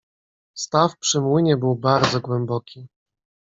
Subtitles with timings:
[0.53, 2.87] "Staw przy młynie był bardzo głęboki."